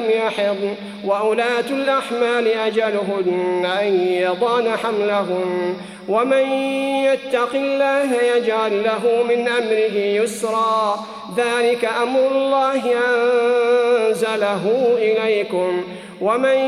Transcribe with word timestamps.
لم 0.00 0.10
يحضن 0.10 0.74
وأولاة 1.04 1.64
الأحمال 1.70 2.48
أجلهن 2.48 3.66
أن 3.80 3.94
يضان 4.10 4.76
حملهن 4.76 5.76
ومن 6.08 6.52
يتق 7.04 7.54
الله 7.54 8.22
يجعل 8.36 8.84
له 8.84 9.22
من 9.28 9.48
أمره 9.48 9.96
يسرا 9.96 11.06
ذلك 11.36 11.84
أمر 12.02 12.26
الله 12.30 12.82
أنزله 14.08 14.94
إليكم 14.98 15.84
ومن 16.20 16.58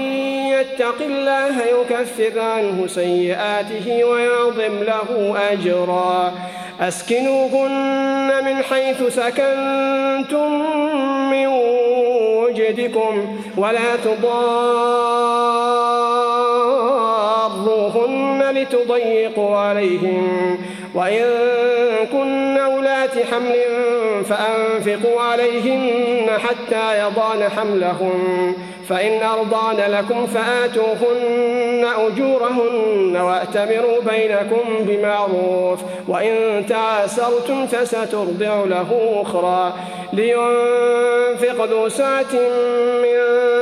يتق 0.53 1.00
الله 1.00 1.62
يكفر 1.62 2.41
عنه 2.41 2.86
سيئاته 2.86 4.05
ويعظم 4.05 4.83
له 4.83 5.34
أجرا 5.53 6.33
أسكنوهن 6.80 8.44
من 8.44 8.62
حيث 8.62 9.03
سكنتم 9.03 10.53
من 11.31 11.47
وجدكم 12.52 13.38
ولا 13.56 13.96
تضاروهن 14.04 14.42
لتضيقوا 18.54 19.56
عليهم. 19.56 20.58
وإن 20.94 21.24
كن 22.12 22.58
أولات 22.58 23.10
حمل 23.30 23.54
فأنفقوا 24.24 25.20
عليهن 25.20 26.26
حتى 26.38 26.98
يضان 26.98 27.48
حملهن 27.56 28.54
فإن 28.88 29.22
أرضان 29.22 29.76
لكم 29.76 30.26
فآتوهن 30.26 31.72
أجورهن 31.84 33.16
وأتمروا 33.16 34.00
بينكم 34.10 34.65
بمعروف 34.81 35.81
وإن 36.09 36.66
تعاسرتم 36.69 37.66
فسترضع 37.66 38.65
له 38.65 39.22
أخرى. 39.22 39.72
لينفق 40.12 41.65
ذو 41.65 41.88
سعة 41.88 42.32
من 43.03 43.62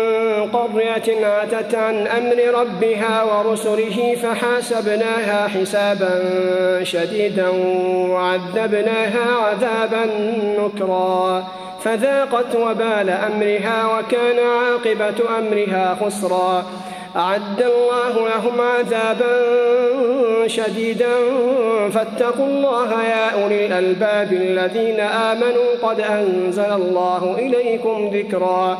قرية 0.53 1.25
عتت 1.25 1.75
عن 1.75 2.07
أمر 2.07 2.59
ربها 2.59 3.23
ورسله 3.23 4.15
فحاسبناها 4.23 5.47
حسابا 5.47 6.23
شديدا 6.83 7.49
وعذبناها 8.09 9.35
عذابا 9.45 10.05
نكرا. 10.59 11.47
فذاقت 11.83 12.55
وبال 12.55 13.09
أمرها 13.09 13.85
وكان 13.85 14.39
عاقبة 14.39 15.37
أمرها 15.39 15.97
خسرا. 16.01 16.65
أعد 17.15 17.61
الله 17.61 18.29
لهم 18.29 18.61
عذابا 18.61 19.33
شديدا. 20.47 21.15
فاتقوا 21.93 22.45
الله 22.45 23.03
يا 23.03 23.43
أولي 23.43 23.65
الألباب 23.65 24.33
الذين 24.33 24.99
آمنوا 24.99 25.69
قد 25.83 25.99
أنزل 25.99 26.73
الله 26.73 27.35
إليكم 27.39 28.11
ذكرا. 28.13 28.79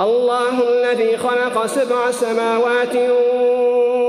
الله 0.00 0.62
الذي 0.68 1.16
خلق 1.16 1.66
سبع 1.66 2.10
سماوات 2.10 2.96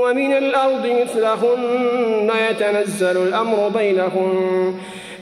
ومن 0.02 0.32
الأرض 0.32 0.86
مثلهن 0.86 2.30
يتنزل 2.50 3.16
الأمر 3.16 3.68
بينهم 3.68 4.74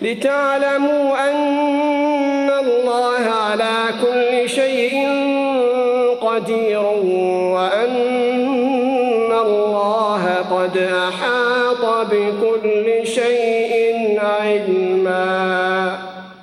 لتعلموا 0.03 1.31
أن 1.31 2.51
الله 2.51 3.31
على 3.31 3.75
كل 4.03 4.49
شيء 4.49 5.09
قدير 6.21 6.83
وأن 7.55 7.99
الله 9.33 10.25
قد 10.51 10.77
أحاط 10.79 12.07
بكل 12.11 13.07
شيء 13.07 14.19
علما. 14.21 15.68